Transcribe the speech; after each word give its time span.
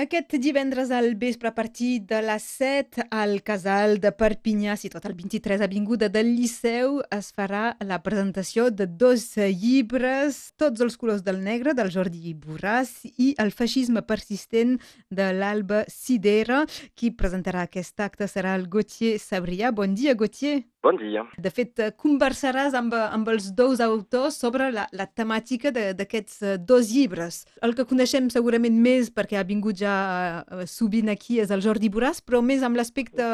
Aquest 0.00 0.32
divendres 0.40 0.88
al 0.96 1.10
vespre 1.20 1.50
a 1.50 1.52
partir 1.52 2.06
de 2.08 2.22
les 2.24 2.44
7 2.56 3.02
al 3.12 3.42
casal 3.44 3.98
de 4.00 4.08
Perpinyà, 4.16 4.72
situat 4.80 5.04
al 5.04 5.12
23 5.18 5.60
Avinguda 5.66 6.08
del 6.08 6.30
Liceu, 6.38 7.02
es 7.12 7.28
farà 7.36 7.74
la 7.84 7.98
presentació 8.00 8.70
de 8.72 8.86
dos 8.86 9.26
llibres, 9.36 10.40
Tots 10.56 10.80
els 10.80 10.96
colors 10.96 11.20
del 11.26 11.42
negre, 11.44 11.74
del 11.76 11.92
Jordi 11.92 12.32
Borràs, 12.32 12.94
i 13.18 13.34
El 13.36 13.52
feixisme 13.52 14.00
persistent, 14.00 14.78
de 15.10 15.28
l'Alba 15.36 15.84
Sidera. 15.92 16.64
Qui 16.96 17.12
presentarà 17.12 17.68
aquest 17.68 18.00
acte 18.00 18.24
serà 18.24 18.56
el 18.56 18.70
Gauthier 18.72 19.18
Sabrià. 19.20 19.68
Bon 19.68 19.92
dia, 19.92 20.16
Gauthier. 20.16 20.62
Bon 20.82 20.96
dia. 20.96 21.26
De 21.36 21.50
fet, 21.52 21.76
conversaràs 22.00 22.72
amb, 22.78 22.94
amb 22.96 23.28
els 23.28 23.50
dos 23.56 23.82
autors 23.84 24.38
sobre 24.40 24.70
la, 24.72 24.86
la 24.96 25.04
temàtica 25.06 25.72
d'aquests 25.76 26.64
dos 26.64 26.88
llibres. 26.94 27.42
El 27.60 27.76
que 27.76 27.84
coneixem 27.84 28.30
segurament 28.32 28.78
més 28.80 29.10
perquè 29.12 29.36
ha 29.36 29.44
vingut 29.44 29.76
ja 29.82 30.44
sovint 30.64 31.12
aquí 31.12 31.36
és 31.44 31.52
el 31.52 31.60
Jordi 31.60 31.92
Borràs, 31.92 32.22
però 32.24 32.40
més 32.40 32.64
amb 32.64 32.80
l'aspecte 32.80 33.28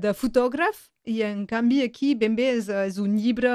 de 0.00 0.12
fotògraf 0.16 0.86
i 1.04 1.20
en 1.26 1.44
canvi 1.50 1.82
aquí 1.84 2.14
ben 2.16 2.36
bé 2.38 2.46
és, 2.54 2.70
és 2.70 2.98
un 3.02 3.18
llibre 3.18 3.50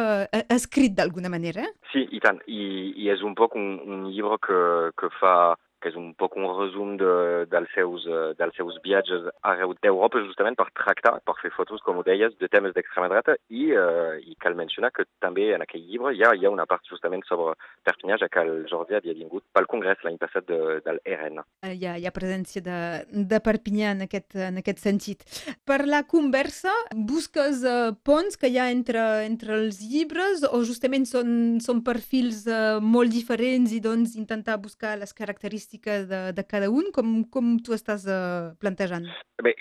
escrit 0.52 0.94
d'alguna 0.98 1.32
manera. 1.34 1.66
Sí, 1.94 2.06
i 2.14 2.22
tant. 2.22 2.44
I, 2.46 2.94
i 2.94 3.10
és 3.10 3.24
un 3.26 3.34
poc 3.40 3.56
un, 3.58 3.80
un 3.88 4.06
llibre 4.12 4.38
que, 4.46 4.62
que 5.00 5.10
fa 5.18 5.36
que 5.82 5.90
és 5.92 5.98
un 6.00 6.12
poc 6.20 6.36
un 6.38 6.48
resum 6.52 6.96
de, 7.00 7.14
dels, 7.52 7.72
seus, 7.74 8.06
dels 8.40 8.56
seus 8.60 8.78
viatges 8.84 9.28
arreu 9.48 9.74
d'Europa 9.80 10.22
justament 10.26 10.58
per 10.60 10.68
tractar, 10.76 11.16
per 11.26 11.36
fer 11.42 11.52
fotos, 11.56 11.82
com 11.86 12.00
ho 12.00 12.06
deies, 12.06 12.36
de 12.40 12.50
temes 12.52 12.76
d'extrema 12.76 13.10
dreta 13.12 13.36
i, 13.50 13.70
eh, 13.72 14.20
i 14.20 14.36
cal 14.44 14.58
mencionar 14.60 14.92
que 14.96 15.08
també 15.24 15.50
en 15.56 15.64
aquell 15.64 15.86
llibre 15.88 16.14
hi 16.16 16.24
ha, 16.26 16.34
hi 16.36 16.46
ha 16.46 16.54
una 16.54 16.68
part 16.70 16.86
justament 16.90 17.24
sobre 17.28 17.56
Perpinyà, 17.88 18.20
ja 18.22 18.30
que 18.32 18.44
el 18.44 18.66
Jordi 18.70 18.98
havia 18.98 19.16
vingut 19.18 19.46
pel 19.56 19.70
congrés 19.72 20.04
l'any 20.04 20.20
passat 20.22 20.48
de, 20.50 20.80
del 20.86 21.00
RN. 21.08 21.44
Hi 21.70 21.88
ha, 21.88 21.96
hi 21.98 22.08
ha 22.08 22.16
presència 22.16 22.64
de, 22.66 22.80
de 23.32 23.42
Perpinyà 23.44 23.94
en 23.96 24.06
aquest, 24.08 24.36
en 24.50 24.60
aquest 24.62 24.84
sentit. 24.84 25.24
Per 25.68 25.82
la 25.88 26.04
conversa, 26.08 26.74
busques 26.94 27.64
uh, 27.68 27.94
ponts 28.06 28.40
que 28.40 28.52
hi 28.52 28.60
ha 28.60 28.70
entre, 28.74 29.06
entre 29.28 29.56
els 29.58 29.82
llibres 29.86 30.44
o 30.50 30.62
justament 30.68 31.08
són, 31.08 31.32
són 31.64 31.84
perfils 31.88 32.44
uh, 32.50 32.78
molt 32.84 33.14
diferents 33.16 33.74
i 33.76 33.82
doncs 33.84 34.18
intentar 34.20 34.60
buscar 34.62 34.98
les 35.00 35.16
característiques 35.16 35.69
característiques 35.70 36.08
de, 36.10 36.34
de 36.34 36.44
cada 36.44 36.70
un? 36.70 36.92
Com, 36.92 37.24
com 37.30 37.58
tu 37.60 37.74
estàs 37.74 38.06
uh, 38.08 38.56
plantejant? 38.60 39.06
Bé, 39.42 39.54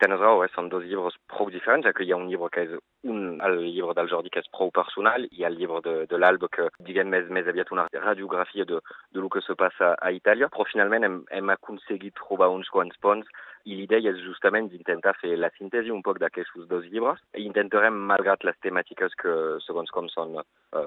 tens 0.00 0.18
raó, 0.18 0.44
eh? 0.44 0.48
són 0.54 0.70
dos 0.70 0.84
llibres 0.84 1.16
prou 1.28 1.50
diferents, 1.50 1.84
ja 1.84 1.92
que 1.92 2.04
hi 2.04 2.12
ha 2.12 2.16
un 2.16 2.28
llibre 2.30 2.48
que 2.50 2.62
és 2.64 2.72
un, 3.04 3.40
el 3.42 3.58
llibre 3.66 3.94
del 3.94 4.08
Jordi 4.08 4.30
que 4.30 4.40
és 4.40 4.48
prou 4.54 4.70
personal 4.70 5.26
i 5.30 5.44
el 5.44 5.58
llibre 5.58 5.80
de, 5.84 6.06
de 6.08 6.18
l'Alba 6.18 6.48
que, 6.48 6.70
diguem, 6.86 7.10
més, 7.10 7.28
més 7.28 7.46
aviat 7.46 7.70
una 7.72 7.86
radiografia 7.92 8.64
de, 8.64 8.80
de 9.12 9.20
lo 9.20 9.28
que 9.28 9.42
se 9.44 9.54
passa 9.54 9.94
a 10.00 10.12
Itàlia, 10.12 10.48
però 10.48 10.64
finalment 10.70 11.04
hem, 11.04 11.22
hem 11.30 11.52
aconseguit 11.52 12.16
trobar 12.16 12.50
uns 12.54 12.70
quants 12.72 12.96
ponts 13.02 13.28
i 13.68 13.76
l'idea 13.76 14.14
és 14.14 14.22
justament 14.24 14.70
d'intentar 14.70 15.18
fer 15.20 15.34
la 15.36 15.50
síntesi 15.58 15.92
un 15.92 16.00
poc 16.02 16.20
d'aquests 16.22 16.68
dos 16.70 16.86
llibres 16.88 17.20
i 17.36 17.44
intentarem, 17.44 17.98
malgrat 18.08 18.46
les 18.48 18.56
temàtiques 18.64 19.12
que, 19.20 19.34
segons 19.66 19.92
com 19.92 20.08
són 20.08 20.40
uh, 20.40 20.46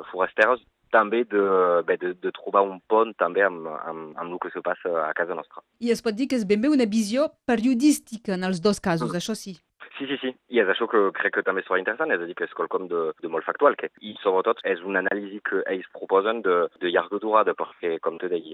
forasteres, 0.10 0.64
també 0.94 1.24
de, 1.30 1.44
bé, 1.88 1.98
de, 2.02 2.14
de 2.22 2.32
trobar 2.38 2.64
un 2.68 2.80
pont 2.92 3.14
també 3.20 3.44
amb, 3.46 3.68
amb, 3.74 4.14
amb 4.14 4.28
el 4.30 4.40
que 4.44 4.54
se 4.54 4.62
passa 4.66 4.94
a 5.08 5.12
casa 5.18 5.38
nostra. 5.38 5.66
I 5.82 5.94
es 5.96 6.04
pot 6.06 6.16
dir 6.18 6.30
que 6.30 6.38
és 6.40 6.46
ben 6.50 6.62
bé 6.64 6.72
una 6.72 6.88
visió 6.90 7.32
periodística 7.50 8.38
en 8.38 8.46
els 8.50 8.62
dos 8.62 8.80
casos, 8.80 9.10
mm. 9.10 9.22
això 9.22 9.38
sí. 9.38 9.58
Sì, 9.96 10.08
sì, 10.08 10.18
sì. 10.18 10.36
Io 10.48 10.64
adesso 10.64 10.88
credo 10.88 11.12
che 11.12 11.42
também 11.44 11.64
sia 11.64 11.78
interessante, 11.78 12.16
è 12.16 12.34
che 12.34 12.48
Scolcom 12.48 12.88
de, 12.88 13.14
de 13.20 13.28
molt 13.28 13.44
factual, 13.44 13.76
che 13.76 13.92
e 14.00 14.16
soprattutto 14.20 14.66
è 14.66 14.74
un'analisi 14.82 15.40
che 15.42 15.62
eles 15.66 15.86
de, 16.42 16.68
de 16.80 16.90
Iargo 16.90 17.20
Durada, 17.20 17.54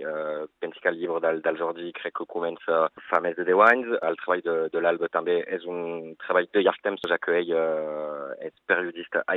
uh, 0.03 0.49
pensi 0.57 0.79
che 0.79 0.89
il 0.89 0.97
libro 0.97 1.19
dal, 1.19 1.39
dal 1.39 1.55
Jordi 1.55 1.91
credo 1.91 2.19
che 2.19 2.25
comincia 2.27 2.91
fa 3.07 3.19
de 3.21 3.51
Wines, 3.53 3.97
al 4.01 4.15
lavoro 4.17 4.41
de, 4.41 4.69
de 4.69 4.79
l'Albe 4.81 5.07
també 5.07 5.43
è 5.43 5.57
un 5.63 6.13
lavoro 6.27 6.47
de 6.51 6.61
Temps, 6.81 7.07
ja 7.07 7.17
che 7.17 7.37
ell 7.37 7.51
uh, 7.55 8.51
periodista 8.65 9.23
a 9.25 9.35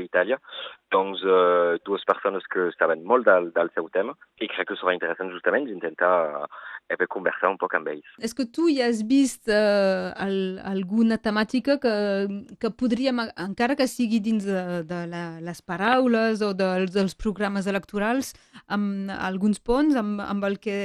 doncs 0.92 1.22
eh, 1.22 1.78
que 2.53 2.71
saben 2.77 3.03
molt 3.04 3.25
del, 3.25 3.50
del 3.56 3.71
seu 3.75 3.88
tema 3.88 4.15
i 4.44 4.48
crec 4.50 4.69
que 4.69 4.77
serà 4.77 4.93
interessant 4.93 5.32
justament 5.32 5.66
d'intentar 5.66 6.47
uh, 6.97 7.08
conversar 7.12 7.53
un 7.53 7.58
poc 7.60 7.76
amb 7.78 7.91
ells. 7.92 8.14
És 8.22 8.36
que 8.36 8.47
tu 8.47 8.69
ja 8.72 8.88
has 8.91 9.03
vist 9.08 9.50
uh, 9.50 10.12
el, 10.26 10.60
alguna 10.69 11.19
temàtica 11.22 11.78
que 11.82 11.92
que 12.58 12.70
podríem, 12.70 13.20
encara 13.36 13.76
que 13.78 13.86
sigui 13.91 14.20
dins 14.22 14.44
de, 14.47 14.82
de 14.88 15.00
la, 15.10 15.22
les 15.44 15.62
paraules 15.62 16.42
o 16.44 16.53
dels, 16.56 16.92
dels 16.94 17.16
programes 17.19 17.69
electorals, 17.70 18.32
amb 18.72 19.10
alguns 19.19 19.60
ponts 19.60 19.98
amb, 19.98 20.22
amb 20.22 20.48
el 20.48 20.58
que 20.62 20.76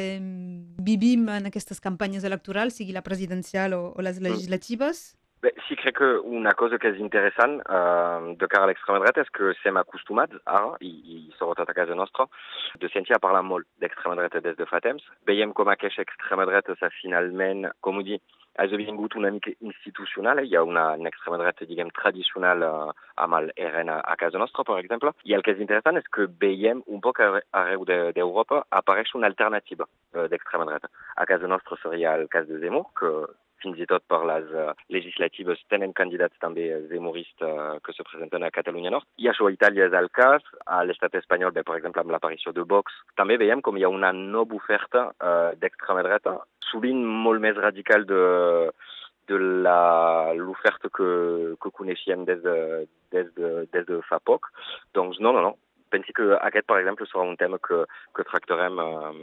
vivim 0.84 1.28
en 1.34 1.50
aquestes 1.52 1.82
campanyes 1.84 2.28
electorals, 2.28 2.80
sigui 2.80 2.96
la 2.96 3.06
presidencial 3.06 3.78
o, 3.78 3.84
o 3.94 4.06
les 4.06 4.20
mm. 4.22 5.18
Sí, 5.68 5.76
crec 5.76 6.00
una 6.24 6.54
cosa 6.54 6.80
que 6.82 6.90
és 6.90 6.98
interessant 6.98 7.60
uh, 7.70 8.34
de 8.40 8.48
cara 8.50 8.66
a 8.66 8.70
l'extrema 8.72 9.04
dreta 9.04 9.22
és 9.22 9.30
que 9.30 9.52
estem 9.52 9.78
acostumats 9.78 10.34
ara, 10.46 10.74
i, 10.82 10.90
i 10.90 11.18
sobretot 11.38 11.70
a 11.70 11.76
casa 11.78 11.96
nostra, 11.96 12.26
de 12.82 12.90
sentir 12.90 13.14
a 13.16 13.22
parlar 13.22 13.44
molt 13.46 13.68
d'extrema 13.82 14.18
dreta 14.18 14.42
des 14.42 14.58
de 14.58 14.66
fa 14.66 14.82
temps. 14.82 15.06
Veiem 15.30 15.54
com 15.54 15.70
aquesta 15.70 16.02
extrema 16.02 16.48
dreta 16.50 16.76
s'ha 16.80 16.90
finalment, 17.02 17.70
com 17.86 18.02
ho 18.02 18.06
dir, 18.08 18.20
ha 18.58 18.66
esdevingut 18.66 19.14
una 19.16 19.30
mica 19.30 19.54
institucional. 19.62 20.42
Hi 20.42 20.58
ha 20.58 20.66
una, 20.66 20.90
una 20.98 21.14
extrema 21.14 21.38
dreta, 21.38 21.70
diguem, 21.70 21.94
tradicional 21.94 22.66
uh, 22.66 22.92
amb 23.22 23.38
el 23.38 23.54
RN 23.54 23.94
a, 23.94 24.02
a 24.02 24.18
casa 24.18 24.42
nostra, 24.42 24.66
per 24.66 24.82
exemple. 24.82 25.14
I 25.30 25.38
el 25.38 25.46
que 25.46 25.54
és 25.54 25.62
interessant 25.62 26.02
és 26.02 26.10
que 26.10 26.26
veiem 26.42 26.82
un 26.88 27.04
poc 27.06 27.22
arreu 27.22 27.86
d'Europa 27.86 28.66
apareix 28.82 29.14
una 29.14 29.30
alternativa 29.30 29.86
uh, 29.86 30.26
d'extrema 30.32 30.66
dreta. 30.72 30.90
A 31.16 31.30
casa 31.30 31.46
nostra 31.46 31.78
seria 31.84 32.18
el 32.18 32.26
cas 32.34 32.50
de 32.50 32.58
Zemmour, 32.64 32.90
que 32.98 33.14
fins 33.64 33.80
i 33.82 33.88
tot 33.90 34.04
per 34.10 34.22
les 34.30 34.50
uh, 34.54 34.72
legislatives 34.94 35.62
tenen 35.72 35.96
candidats 35.98 36.38
també 36.44 36.68
zemoristes 36.92 37.48
uh, 37.48 37.78
que 37.84 37.96
se 37.96 38.06
presenten 38.08 38.46
a 38.46 38.52
Catalunya 38.54 38.94
Nord. 38.94 39.08
I 39.22 39.32
això 39.32 39.48
a 39.48 39.54
Itàlia 39.54 39.88
és 39.90 39.98
el 39.98 40.10
cas, 40.14 40.46
a 40.66 40.84
l'estat 40.88 41.18
espanyol, 41.20 41.54
bé, 41.56 41.66
per 41.68 41.78
exemple, 41.80 42.04
amb 42.04 42.14
l'aparició 42.14 42.54
de 42.56 42.66
Vox, 42.68 42.94
també 43.20 43.40
veiem 43.42 43.64
com 43.66 43.78
hi 43.78 43.86
ha 43.86 43.94
una 43.94 44.14
nova 44.16 44.58
oferta 44.58 45.10
uh, 45.12 45.52
d'extrema 45.60 46.06
dreta, 46.06 46.38
sovint 46.72 47.04
molt 47.28 47.42
més 47.44 47.58
radical 47.58 48.06
de, 48.08 48.24
de 49.28 49.38
l'oferta 50.40 50.90
que, 50.90 51.56
que 51.62 51.72
coneixíem 51.72 52.26
des 52.26 52.42
de, 52.44 52.58
des, 53.12 53.32
de, 53.36 53.68
des 53.74 53.88
de 53.88 54.02
fa 54.08 54.20
poc. 54.20 54.52
Doncs 54.96 55.20
no, 55.20 55.34
no, 55.36 55.44
no. 55.44 55.56
Pensi 55.94 56.16
que 56.16 56.26
aquest, 56.42 56.68
per 56.68 56.82
exemple, 56.82 57.08
serà 57.10 57.26
un 57.28 57.38
tema 57.40 57.60
que, 57.64 57.84
que 58.16 58.26
tractarem 58.28 58.82
uh, 58.84 59.14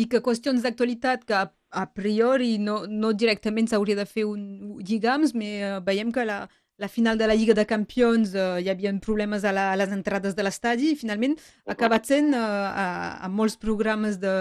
i 0.00 0.06
que 0.08 0.22
qüestions 0.24 0.64
d'actualitat 0.64 1.26
que 1.28 1.36
a 1.36 1.84
priori 1.94 2.56
no, 2.62 2.82
no 2.88 3.12
directament 3.12 3.68
s'hauria 3.70 3.98
de 3.98 4.06
fer 4.08 4.24
un 4.28 4.80
lligams, 4.86 5.34
però 5.36 5.76
uh, 5.76 5.84
veiem 5.86 6.10
que 6.14 6.24
la, 6.26 6.40
la 6.80 6.88
final 6.88 7.18
de 7.18 7.28
la 7.28 7.36
Lliga 7.36 7.54
de 7.54 7.66
Campions 7.68 8.34
uh, 8.34 8.56
hi 8.58 8.70
havia 8.72 8.92
problemes 9.04 9.44
a, 9.44 9.52
la, 9.52 9.70
a 9.72 9.78
les 9.78 9.92
entrades 9.92 10.36
de 10.36 10.46
l'estadi 10.46 10.92
i 10.92 10.98
finalment 10.98 11.36
ha 11.66 11.74
acabat 11.76 12.08
sent 12.08 12.32
uh, 12.34 12.40
a, 12.40 12.86
a 13.26 13.28
molts 13.28 13.58
programes 13.60 14.18
de, 14.22 14.34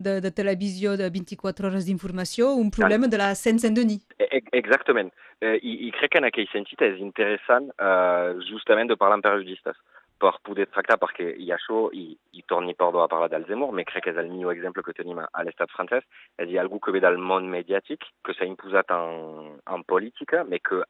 de, 0.00 0.20
de 0.24 0.32
televisió 0.32 0.96
de 0.96 1.10
24 1.12 1.68
hores 1.68 1.86
d'informació 1.86 2.54
un 2.56 2.70
problema 2.70 3.10
de 3.12 3.20
la 3.20 3.34
Seine-Saint-Denis. 3.38 4.06
E, 4.18 4.28
e, 4.38 4.42
exactament. 4.62 5.12
Uh, 5.42 5.58
i, 5.60 5.88
I 5.88 5.92
crec 5.98 6.14
que 6.14 6.22
en 6.22 6.30
aquell 6.30 6.48
sentit 6.54 6.82
és 6.88 6.96
interessant 7.04 7.68
uh, 7.76 8.38
justament 8.48 8.88
de 8.88 8.96
parlar 8.96 9.20
amb 9.20 9.28
periodistes 9.28 9.76
per 10.22 10.32
poder 10.46 10.68
tractar, 10.70 10.98
perquè 11.02 11.26
hi 11.34 11.50
ha 11.50 11.56
això, 11.58 11.88
i, 11.98 12.04
i 12.38 12.44
torni 12.50 12.76
perdó 12.78 13.02
a 13.02 13.08
parlar 13.10 13.28
del 13.32 13.46
Zemmour, 13.48 13.72
però 13.74 13.84
crec 13.88 14.06
que 14.06 14.12
és 14.14 14.20
el 14.22 14.30
millor 14.30 14.54
exemple 14.54 14.84
que 14.86 14.94
tenim 14.96 15.18
a 15.22 15.44
l'estat 15.46 15.72
francès, 15.74 16.06
és 16.38 16.44
a 16.44 16.48
dir, 16.50 16.60
algú 16.62 16.78
que 16.82 16.94
ve 16.94 17.02
del 17.02 17.18
món 17.18 17.48
mediàtic, 17.50 18.06
que 18.26 18.36
s'ha 18.36 18.48
imposat 18.48 18.94
en, 18.94 19.56
en 19.76 19.86
política, 19.90 20.44
però 20.48 20.62
que 20.68 20.82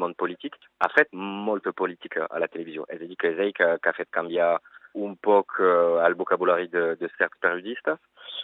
món 0.00 0.16
polític 0.20 0.58
ha 0.84 0.90
fet 0.92 1.12
molta 1.16 1.72
política 1.72 2.28
a 2.28 2.42
la 2.42 2.50
televisió. 2.52 2.84
És 2.92 3.00
a 3.00 3.08
dir, 3.08 3.16
que 3.16 3.32
és 3.32 3.40
ell 3.46 3.56
que, 3.56 3.72
que 3.80 3.92
ha 3.92 3.96
fet 3.96 4.12
canviar 4.12 4.52
un 4.94 5.16
poc 5.16 5.58
uh, 5.60 6.00
el 6.06 6.16
vocabulari 6.18 6.68
de, 6.68 6.94
de 7.00 7.10
certs 7.16 7.38
periodistes. 7.40 7.98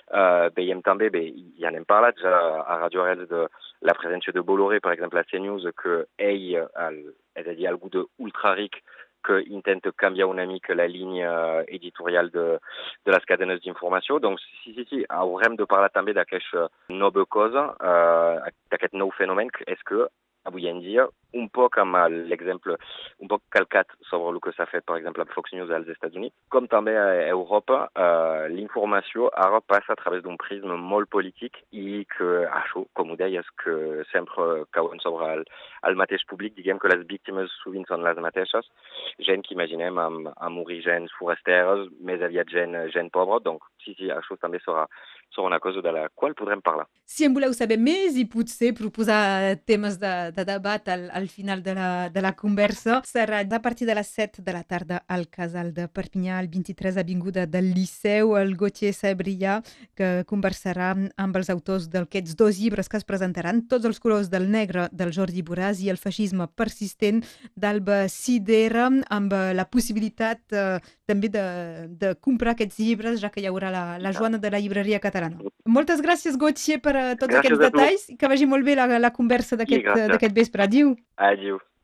Uh, 0.06 0.48
veiem 0.54 0.82
també, 0.86 1.08
bé, 1.10 1.24
ja 1.58 1.72
n'hem 1.74 1.86
parlat 1.88 2.18
ja 2.22 2.34
a 2.62 2.78
Radio 2.82 3.02
Arrels 3.02 3.30
de 3.30 3.46
la 3.86 3.94
presència 3.98 4.32
de 4.34 4.42
Bolloré, 4.46 4.78
per 4.80 4.92
exemple, 4.94 5.20
a 5.20 5.26
CNews, 5.30 5.66
que 5.80 6.04
ell, 6.22 6.46
el, 6.86 7.00
és 7.36 7.46
a 7.46 7.54
dir, 7.56 7.66
algú 7.68 7.90
d'ultra 7.92 8.54
ric 8.54 8.82
que 9.26 9.40
intenta 9.50 9.90
canviar 9.90 10.28
una 10.30 10.46
mica 10.46 10.74
la 10.74 10.86
línia 10.86 11.64
editorial 11.66 12.30
de, 12.30 12.44
de 13.04 13.12
les 13.12 13.24
cadenes 13.26 13.60
d'informació. 13.64 14.20
Donc, 14.22 14.38
sí, 14.62 14.74
sí, 14.76 14.86
sí, 14.90 15.02
haurem 15.10 15.56
de 15.58 15.66
parlar 15.66 15.90
també 15.90 16.14
d'aquesta 16.14 16.68
nova 16.94 17.26
cosa, 17.26 17.72
uh, 17.74 18.54
d'aquest 18.70 18.94
nou 18.94 19.10
fenomen, 19.18 19.50
que 19.50 19.66
és 19.66 19.82
que 19.88 20.06
avui 20.46 20.68
en 20.70 20.80
dia, 20.84 21.06
un 21.36 21.48
poc 21.52 21.76
amb 21.82 21.98
l'exemple, 22.30 22.76
un 23.20 23.28
poc 23.30 23.42
calcat 23.52 23.90
sobre 24.08 24.32
el 24.32 24.40
que 24.44 24.52
s'ha 24.56 24.66
fet, 24.70 24.84
per 24.88 24.96
exemple, 24.98 25.24
a 25.26 25.34
Fox 25.34 25.52
News 25.56 25.72
als 25.74 25.90
Estats 25.92 26.16
Units, 26.16 26.34
com 26.54 26.68
també 26.72 26.94
a 26.96 27.06
Europa, 27.28 27.82
eh, 28.04 28.46
l'informació 28.54 29.28
ara 29.46 29.60
passa 29.60 29.92
a 29.92 30.00
través 30.00 30.22
d'un 30.24 30.38
prisme 30.40 30.78
molt 30.80 31.10
polític 31.12 31.58
i 31.72 32.04
que, 32.16 32.30
això, 32.60 32.86
com 32.96 33.12
ho 33.12 33.18
deies, 33.20 33.48
que 33.62 34.04
sempre 34.12 34.64
cauen 34.76 35.02
sobre 35.04 35.28
el, 35.34 35.44
el 35.90 35.98
mateix 36.00 36.24
públic, 36.30 36.56
diguem 36.56 36.80
que 36.80 36.92
les 36.92 37.04
víctimes 37.10 37.52
sovint 37.62 37.86
són 37.90 38.06
les 38.06 38.20
mateixes, 38.22 38.70
gent 39.28 39.44
que 39.44 39.54
imaginem 39.56 40.00
amb, 40.00 40.32
amb 40.36 40.64
orígens 40.64 41.12
forasteres, 41.20 41.88
més 42.00 42.22
aviat 42.22 42.50
gent, 42.52 42.78
gent 42.94 43.12
pobra, 43.12 43.42
donc 43.44 43.66
sí, 43.84 43.94
sí, 43.98 44.10
això 44.14 44.38
també 44.40 44.62
serà, 44.64 44.86
sobre 45.30 45.48
una 45.48 45.60
cosa 45.60 45.80
de 45.80 45.92
la 45.92 46.08
qual 46.08 46.34
podrem 46.34 46.62
parlar. 46.62 46.86
Si 47.04 47.24
en 47.24 47.34
voleu 47.36 47.52
saber 47.54 47.76
més 47.78 48.16
i 48.18 48.24
potser 48.26 48.72
proposar 48.74 49.56
temes 49.68 49.98
de, 50.00 50.12
de 50.34 50.44
debat 50.48 50.88
al, 50.90 51.04
al 51.14 51.28
final 51.30 51.62
de 51.62 51.74
la, 51.76 51.88
de 52.10 52.22
la 52.24 52.32
conversa, 52.34 53.02
serà 53.06 53.42
a 53.44 53.60
partir 53.62 53.86
de 53.86 53.94
les 53.94 54.08
7 54.08 54.42
de 54.42 54.54
la 54.56 54.64
tarda 54.64 55.02
al 55.06 55.28
Casal 55.28 55.72
de 55.76 55.86
Perpinyà, 55.86 56.38
al 56.38 56.48
23 56.48 56.98
Avinguda 57.02 57.46
del 57.46 57.72
Liceu, 57.74 58.34
el 58.40 58.56
Gauthier 58.56 58.94
Sabrià, 58.96 59.60
que 59.94 60.24
conversarà 60.26 60.94
amb 60.96 61.38
els 61.38 61.52
autors 61.52 61.90
d'aquests 61.92 62.34
dos 62.36 62.58
llibres 62.58 62.88
que 62.88 62.98
es 62.98 63.06
presentaran, 63.06 63.64
Tots 63.66 63.86
els 63.88 63.98
colors 64.00 64.30
del 64.30 64.50
negre, 64.50 64.88
del 64.92 65.12
Jordi 65.12 65.42
Boràs, 65.42 65.82
i 65.82 65.90
El 65.90 65.98
feixisme 66.00 66.46
persistent, 66.48 67.22
d'Alba 67.54 68.06
Sidera, 68.12 68.88
amb 69.10 69.32
la 69.56 69.64
possibilitat 69.70 70.54
eh, 70.54 70.78
també 71.06 71.30
de, 71.32 71.44
de 71.90 72.12
comprar 72.22 72.54
aquests 72.54 72.78
llibres, 72.82 73.20
ja 73.22 73.30
que 73.32 73.42
hi 73.42 73.48
haurà 73.50 73.70
la, 73.74 73.84
la 74.02 74.12
Joana 74.16 74.38
de 74.42 74.50
la 74.50 74.60
llibreria 74.62 75.00
catalana. 75.02 75.15
Moltes 75.66 76.02
gràcies, 76.04 76.36
Gauthier, 76.40 76.80
per 76.84 76.94
uh, 76.96 77.04
tots 77.14 77.32
Gràcies 77.32 77.52
aquests 77.52 77.62
detalls 77.64 78.08
i 78.12 78.16
que 78.20 78.30
vagi 78.32 78.48
molt 78.50 78.66
bé 78.66 78.76
la, 78.78 78.86
la 79.02 79.12
conversa 79.14 79.58
d'aquest 79.60 80.34
vespre. 80.36 80.66
Adiu. 80.66 80.94
Adiu. 81.16 81.58